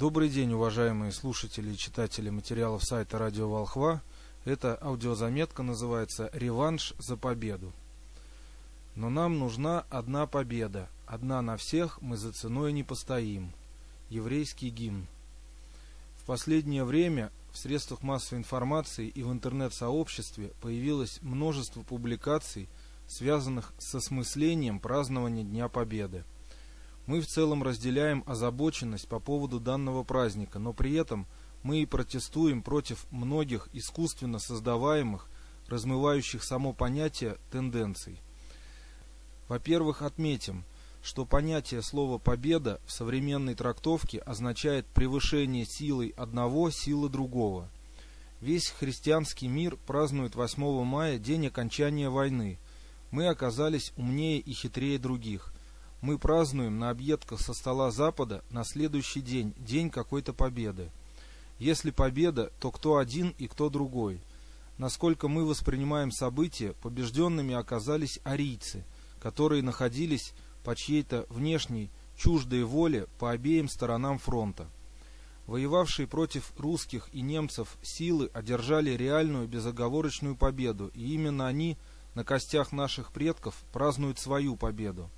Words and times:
Добрый 0.00 0.30
день, 0.30 0.54
уважаемые 0.54 1.12
слушатели 1.12 1.74
и 1.74 1.76
читатели 1.76 2.30
материалов 2.30 2.82
сайта 2.82 3.18
Радио 3.18 3.50
Волхва. 3.50 4.00
Эта 4.46 4.74
аудиозаметка 4.80 5.62
называется 5.62 6.30
«Реванш 6.32 6.94
за 6.98 7.18
победу». 7.18 7.70
Но 8.96 9.10
нам 9.10 9.38
нужна 9.38 9.84
одна 9.90 10.26
победа. 10.26 10.88
Одна 11.04 11.42
на 11.42 11.58
всех, 11.58 12.00
мы 12.00 12.16
за 12.16 12.32
ценой 12.32 12.72
не 12.72 12.82
постоим. 12.82 13.52
Еврейский 14.08 14.70
гимн. 14.70 15.06
В 16.22 16.24
последнее 16.24 16.84
время 16.84 17.30
в 17.52 17.58
средствах 17.58 18.02
массовой 18.02 18.38
информации 18.38 19.06
и 19.06 19.22
в 19.22 19.30
интернет-сообществе 19.30 20.52
появилось 20.62 21.18
множество 21.20 21.82
публикаций, 21.82 22.70
связанных 23.06 23.74
с 23.76 23.94
осмыслением 23.94 24.80
празднования 24.80 25.44
Дня 25.44 25.68
Победы. 25.68 26.24
Мы 27.10 27.20
в 27.20 27.26
целом 27.26 27.64
разделяем 27.64 28.22
озабоченность 28.24 29.08
по 29.08 29.18
поводу 29.18 29.58
данного 29.58 30.04
праздника, 30.04 30.60
но 30.60 30.72
при 30.72 30.94
этом 30.94 31.26
мы 31.64 31.82
и 31.82 31.84
протестуем 31.84 32.62
против 32.62 33.04
многих 33.10 33.68
искусственно 33.72 34.38
создаваемых, 34.38 35.28
размывающих 35.66 36.44
само 36.44 36.72
понятие 36.72 37.38
тенденций. 37.50 38.20
Во-первых, 39.48 40.02
отметим, 40.02 40.62
что 41.02 41.24
понятие 41.26 41.82
слова 41.82 42.18
«победа» 42.18 42.80
в 42.86 42.92
современной 42.92 43.56
трактовке 43.56 44.20
означает 44.20 44.86
превышение 44.86 45.66
силой 45.66 46.14
одного 46.16 46.70
силы 46.70 47.08
другого. 47.08 47.68
Весь 48.40 48.68
христианский 48.68 49.48
мир 49.48 49.76
празднует 49.84 50.36
8 50.36 50.84
мая 50.84 51.18
день 51.18 51.48
окончания 51.48 52.08
войны. 52.08 52.60
Мы 53.10 53.26
оказались 53.26 53.92
умнее 53.96 54.38
и 54.38 54.52
хитрее 54.52 55.00
других– 55.00 55.52
мы 56.00 56.18
празднуем 56.18 56.78
на 56.78 56.90
объедках 56.90 57.40
со 57.40 57.52
стола 57.52 57.90
Запада 57.90 58.42
на 58.50 58.64
следующий 58.64 59.20
день, 59.20 59.54
день 59.58 59.90
какой-то 59.90 60.32
победы. 60.32 60.90
Если 61.58 61.90
победа, 61.90 62.52
то 62.58 62.70
кто 62.70 62.96
один 62.96 63.34
и 63.38 63.46
кто 63.46 63.68
другой. 63.68 64.20
Насколько 64.78 65.28
мы 65.28 65.44
воспринимаем 65.44 66.10
события, 66.10 66.72
побежденными 66.82 67.54
оказались 67.54 68.18
арийцы, 68.24 68.84
которые 69.20 69.62
находились 69.62 70.32
по 70.64 70.74
чьей-то 70.74 71.26
внешней, 71.28 71.90
чуждой 72.16 72.64
воле 72.64 73.06
по 73.18 73.30
обеим 73.30 73.68
сторонам 73.68 74.18
фронта. 74.18 74.68
Воевавшие 75.46 76.06
против 76.06 76.52
русских 76.58 77.10
и 77.12 77.20
немцев 77.20 77.76
силы 77.82 78.30
одержали 78.32 78.90
реальную 78.92 79.48
безоговорочную 79.48 80.34
победу, 80.34 80.90
и 80.94 81.12
именно 81.12 81.46
они 81.46 81.76
на 82.14 82.24
костях 82.24 82.72
наших 82.72 83.12
предков 83.12 83.54
празднуют 83.72 84.18
свою 84.18 84.56
победу 84.56 85.10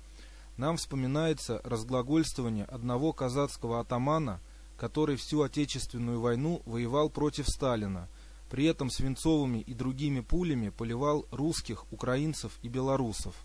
нам 0.57 0.77
вспоминается 0.77 1.61
разглагольствование 1.63 2.65
одного 2.65 3.13
казацкого 3.13 3.79
атамана, 3.79 4.39
который 4.77 5.15
всю 5.15 5.41
Отечественную 5.41 6.19
войну 6.19 6.61
воевал 6.65 7.09
против 7.09 7.47
Сталина, 7.47 8.07
при 8.49 8.65
этом 8.65 8.89
свинцовыми 8.89 9.59
и 9.59 9.73
другими 9.73 10.19
пулями 10.19 10.69
поливал 10.69 11.25
русских, 11.31 11.91
украинцев 11.91 12.59
и 12.61 12.69
белорусов, 12.69 13.35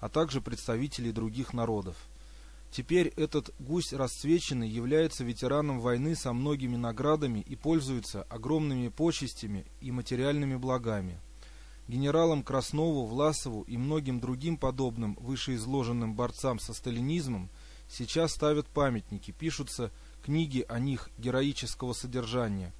а 0.00 0.08
также 0.08 0.40
представителей 0.40 1.12
других 1.12 1.52
народов. 1.52 1.96
Теперь 2.72 3.08
этот 3.16 3.52
гусь 3.58 3.92
расцвеченный 3.92 4.68
является 4.68 5.24
ветераном 5.24 5.80
войны 5.80 6.14
со 6.14 6.32
многими 6.32 6.76
наградами 6.76 7.40
и 7.40 7.56
пользуется 7.56 8.22
огромными 8.22 8.88
почестями 8.88 9.66
и 9.80 9.90
материальными 9.90 10.56
благами 10.56 11.20
генералам 11.90 12.44
Краснову, 12.44 13.04
Власову 13.04 13.62
и 13.62 13.76
многим 13.76 14.20
другим 14.20 14.56
подобным 14.56 15.18
вышеизложенным 15.20 16.14
борцам 16.14 16.60
со 16.60 16.72
сталинизмом 16.72 17.50
сейчас 17.88 18.32
ставят 18.32 18.66
памятники, 18.68 19.32
пишутся 19.32 19.90
книги 20.24 20.64
о 20.68 20.78
них 20.78 21.10
героического 21.18 21.92
содержания, 21.92 22.72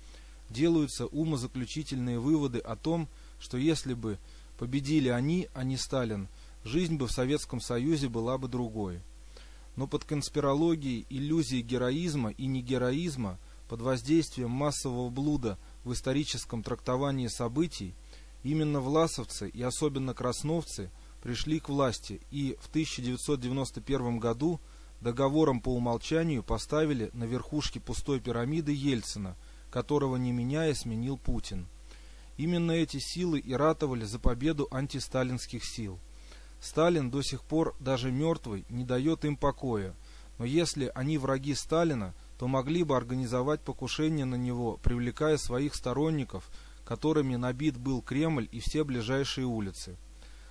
делаются 0.48 1.06
умозаключительные 1.06 2.20
выводы 2.20 2.60
о 2.60 2.76
том, 2.76 3.08
что 3.40 3.58
если 3.58 3.94
бы 3.94 4.18
победили 4.58 5.08
они, 5.08 5.48
а 5.54 5.64
не 5.64 5.76
Сталин, 5.76 6.28
жизнь 6.64 6.96
бы 6.96 7.08
в 7.08 7.12
Советском 7.12 7.60
Союзе 7.60 8.08
была 8.08 8.38
бы 8.38 8.46
другой. 8.46 9.00
Но 9.74 9.88
под 9.88 10.04
конспирологией 10.04 11.06
иллюзии 11.10 11.62
героизма 11.62 12.30
и 12.30 12.46
негероизма, 12.46 13.38
под 13.68 13.80
воздействием 13.80 14.50
массового 14.50 15.10
блуда 15.10 15.58
в 15.84 15.92
историческом 15.92 16.62
трактовании 16.62 17.28
событий, 17.28 17.94
Именно 18.42 18.80
власовцы 18.80 19.48
и 19.48 19.62
особенно 19.62 20.14
красновцы 20.14 20.90
пришли 21.22 21.60
к 21.60 21.68
власти 21.68 22.20
и 22.30 22.56
в 22.60 22.68
1991 22.68 24.18
году 24.18 24.60
договором 25.00 25.60
по 25.60 25.74
умолчанию 25.74 26.42
поставили 26.42 27.10
на 27.12 27.24
верхушке 27.24 27.80
пустой 27.80 28.20
пирамиды 28.20 28.72
Ельцина, 28.72 29.36
которого 29.70 30.16
не 30.16 30.32
меняя 30.32 30.72
сменил 30.74 31.18
Путин. 31.18 31.66
Именно 32.38 32.72
эти 32.72 32.98
силы 32.98 33.38
и 33.38 33.52
ратовали 33.52 34.04
за 34.04 34.18
победу 34.18 34.68
антисталинских 34.70 35.62
сил. 35.64 35.98
Сталин 36.60 37.10
до 37.10 37.22
сих 37.22 37.42
пор 37.42 37.76
даже 37.80 38.10
мертвый 38.10 38.64
не 38.70 38.84
дает 38.84 39.26
им 39.26 39.36
покоя, 39.36 39.94
но 40.38 40.46
если 40.46 40.90
они 40.94 41.18
враги 41.18 41.54
Сталина, 41.54 42.14
то 42.38 42.48
могли 42.48 42.84
бы 42.84 42.96
организовать 42.96 43.60
покушение 43.60 44.24
на 44.24 44.36
него, 44.36 44.78
привлекая 44.82 45.36
своих 45.36 45.74
сторонников– 45.74 46.48
которыми 46.90 47.36
набит 47.36 47.78
был 47.78 48.02
Кремль 48.02 48.48
и 48.50 48.58
все 48.58 48.82
ближайшие 48.82 49.46
улицы. 49.46 49.96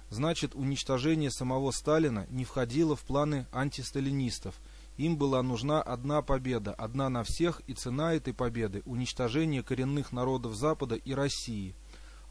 Значит, 0.10 0.56
уничтожение 0.56 1.32
самого 1.32 1.72
Сталина 1.72 2.28
не 2.30 2.46
входило 2.46 2.96
в 2.96 3.02
планы 3.02 3.46
антисталинистов. 3.52 4.56
Им 4.96 5.18
была 5.18 5.44
нужна 5.44 5.82
одна 5.82 6.22
победа, 6.22 6.74
одна 6.74 7.10
на 7.10 7.26
всех, 7.26 7.62
и 7.68 7.74
цена 7.74 8.14
этой 8.14 8.34
победы– 8.34 8.84
уничтожение 8.86 9.64
коренных 9.64 10.14
народов 10.14 10.56
Запада 10.56 10.96
и 10.96 11.12
России. 11.14 11.76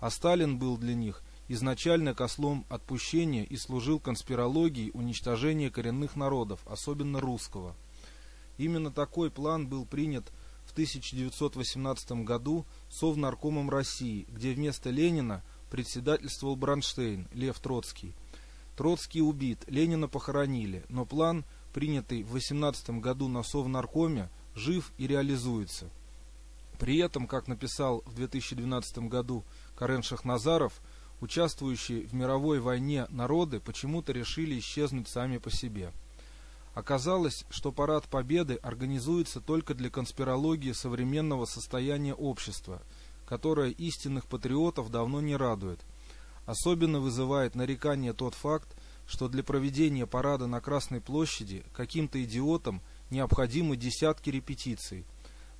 А 0.00 0.08
Сталин 0.08 0.58
был 0.58 0.78
для 0.78 0.94
них 0.94 1.22
изначально 1.48 2.14
кослом 2.14 2.64
отпущения 2.70 3.44
и 3.44 3.58
служил 3.58 4.00
конспирологией 4.00 4.90
уничтожения 4.94 5.70
коренных 5.70 6.16
народов, 6.16 6.60
особенно 6.64 7.20
русского. 7.20 7.76
Именно 8.56 8.90
такой 8.90 9.30
план 9.30 9.68
был 9.68 9.84
принят 9.84 10.32
в 10.68 10.72
1918 10.72 12.24
году 12.24 12.66
Совнаркомом 12.90 13.70
России, 13.70 14.26
где 14.28 14.52
вместо 14.52 14.90
Ленина 14.90 15.42
председательствовал 15.70 16.56
Бронштейн, 16.56 17.26
Лев 17.32 17.58
Троцкий. 17.58 18.14
Троцкий 18.76 19.22
убит, 19.22 19.64
Ленина 19.66 20.08
похоронили, 20.08 20.84
но 20.90 21.06
план, 21.06 21.44
принятый 21.72 22.22
в 22.22 22.32
18 22.32 22.90
году 23.00 23.28
на 23.28 23.42
Совнаркоме, 23.42 24.28
жив 24.54 24.92
и 24.98 25.06
реализуется. 25.06 25.88
При 26.78 26.98
этом, 26.98 27.26
как 27.26 27.48
написал 27.48 28.02
в 28.04 28.14
2012 28.14 28.98
году 29.08 29.44
Карен 29.74 30.02
Шахназаров, 30.02 30.80
участвующие 31.20 32.06
в 32.06 32.14
мировой 32.14 32.60
войне 32.60 33.06
народы 33.08 33.58
почему-то 33.58 34.12
решили 34.12 34.58
исчезнуть 34.58 35.08
сами 35.08 35.38
по 35.38 35.50
себе. 35.50 35.92
Оказалось, 36.78 37.44
что 37.50 37.72
парад 37.72 38.06
Победы 38.06 38.54
организуется 38.62 39.40
только 39.40 39.74
для 39.74 39.90
конспирологии 39.90 40.70
современного 40.70 41.44
состояния 41.44 42.14
общества, 42.14 42.82
которое 43.26 43.70
истинных 43.70 44.26
патриотов 44.26 44.88
давно 44.88 45.20
не 45.20 45.34
радует. 45.34 45.80
Особенно 46.46 47.00
вызывает 47.00 47.56
нарекание 47.56 48.12
тот 48.12 48.34
факт, 48.34 48.68
что 49.08 49.26
для 49.26 49.42
проведения 49.42 50.06
парада 50.06 50.46
на 50.46 50.60
Красной 50.60 51.00
площади 51.00 51.64
каким-то 51.72 52.22
идиотам 52.22 52.80
необходимы 53.10 53.76
десятки 53.76 54.30
репетиций. 54.30 55.04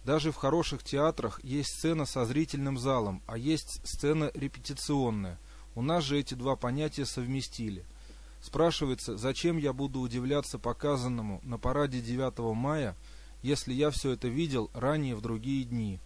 Даже 0.05 0.31
в 0.31 0.37
хороших 0.37 0.85
театрах 0.85 1.43
есть 1.43 1.71
сцена 1.71 2.07
со 2.07 2.27
зрительным 2.27 2.79
залом, 2.79 3.23
а 3.27 3.37
есть 3.37 3.81
сцена 3.85 4.31
репетиционная. 4.35 5.41
У 5.75 5.83
нас 5.83 6.05
же 6.05 6.17
эти 6.17 6.35
два 6.35 6.55
понятия 6.55 7.07
совместили– 7.07 7.85
Спрашивается, 8.41 9.17
зачем 9.17 9.57
я 9.57 9.73
буду 9.73 10.01
удивляться 10.01 10.59
показанному 10.59 11.41
на 11.43 11.59
параде 11.59 12.01
9 12.01 12.39
мая, 12.55 12.97
если 13.43 13.73
я 13.73 13.91
все 13.91 14.13
это 14.13 14.29
видел 14.29 14.71
ранее 14.75 15.15
в 15.17 15.21
другие 15.21 15.65
дни. 15.65 16.01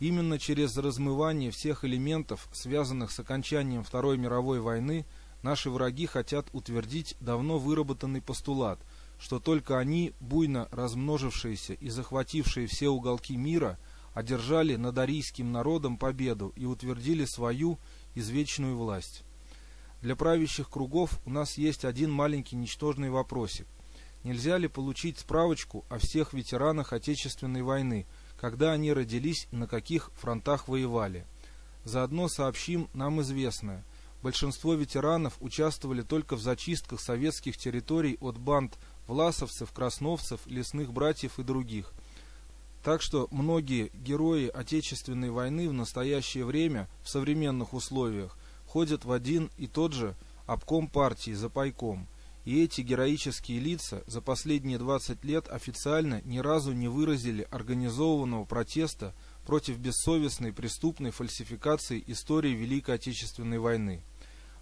Именно 0.00 0.38
через 0.38 0.76
размывание 0.76 1.50
всех 1.50 1.84
элементов, 1.84 2.48
связанных 2.52 3.10
с 3.10 3.18
окончанием 3.18 3.82
Второй 3.82 4.16
мировой 4.16 4.60
войны, 4.60 5.04
наши 5.42 5.70
враги 5.70 6.06
хотят 6.06 6.46
утвердить 6.52 7.16
давно 7.20 7.58
выработанный 7.58 8.22
постулат, 8.22 8.78
что 9.18 9.40
только 9.40 9.78
они, 9.78 10.12
буйно 10.20 10.68
размножившиеся 10.70 11.74
и 11.74 11.88
захватившие 11.88 12.68
все 12.68 12.88
уголки 12.88 13.36
мира, 13.36 13.78
одержали 14.14 14.76
над 14.76 14.96
арийским 14.98 15.50
народом 15.50 15.96
победу 15.96 16.52
и 16.54 16.64
утвердили 16.64 17.24
свою 17.24 17.78
извечную 18.14 18.76
власть. 18.76 19.24
Для 20.00 20.14
правящих 20.14 20.70
кругов 20.70 21.18
у 21.24 21.30
нас 21.30 21.58
есть 21.58 21.84
один 21.84 22.10
маленький 22.12 22.56
ничтожный 22.56 23.10
вопросик. 23.10 23.66
Нельзя 24.24 24.58
ли 24.58 24.68
получить 24.68 25.18
справочку 25.18 25.84
о 25.88 25.98
всех 25.98 26.32
ветеранах 26.32 26.92
Отечественной 26.92 27.62
войны, 27.62 28.06
когда 28.40 28.72
они 28.72 28.92
родились 28.92 29.48
и 29.50 29.56
на 29.56 29.66
каких 29.66 30.10
фронтах 30.14 30.68
воевали? 30.68 31.26
Заодно 31.84 32.28
сообщим 32.28 32.88
нам 32.94 33.20
известное. 33.22 33.84
Большинство 34.22 34.74
ветеранов 34.74 35.36
участвовали 35.40 36.02
только 36.02 36.36
в 36.36 36.40
зачистках 36.40 37.00
советских 37.00 37.56
территорий 37.56 38.18
от 38.20 38.38
банд 38.38 38.76
власовцев, 39.06 39.72
красновцев, 39.72 40.40
лесных 40.46 40.92
братьев 40.92 41.38
и 41.38 41.44
других. 41.44 41.92
Так 42.82 43.02
что 43.02 43.28
многие 43.30 43.90
герои 43.94 44.48
Отечественной 44.48 45.30
войны 45.30 45.68
в 45.68 45.72
настоящее 45.72 46.44
время, 46.44 46.88
в 47.02 47.08
современных 47.08 47.74
условиях, 47.74 48.36
ходят 48.68 49.04
в 49.04 49.12
один 49.12 49.50
и 49.56 49.66
тот 49.66 49.92
же 49.92 50.14
обком 50.46 50.88
партии 50.88 51.32
за 51.32 51.48
пайком. 51.48 52.06
И 52.44 52.62
эти 52.62 52.80
героические 52.80 53.60
лица 53.60 54.02
за 54.06 54.22
последние 54.22 54.78
20 54.78 55.22
лет 55.24 55.48
официально 55.48 56.22
ни 56.24 56.38
разу 56.38 56.72
не 56.72 56.88
выразили 56.88 57.46
организованного 57.50 58.44
протеста 58.44 59.14
против 59.46 59.78
бессовестной 59.78 60.52
преступной 60.52 61.10
фальсификации 61.10 62.02
истории 62.06 62.52
Великой 62.52 62.94
Отечественной 62.94 63.58
войны. 63.58 64.02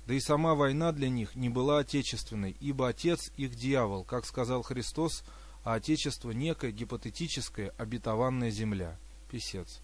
Да 0.07 0.15
и 0.15 0.21
сама 0.21 0.55
война 0.55 0.93
для 0.93 1.09
них 1.09 1.35
не 1.35 1.49
была 1.49 1.79
отечественной, 1.79 2.57
ибо 2.61 2.89
отец 2.89 3.33
их 3.37 3.55
дьявол, 3.57 4.05
как 4.05 4.25
сказал 4.25 4.63
Христос, 4.63 5.25
а 5.65 5.75
отечество 5.75 6.31
некая 6.31 6.71
гипотетическая 6.71 7.73
обетованная 7.77 8.51
земля. 8.51 8.99
Писец. 9.31 9.81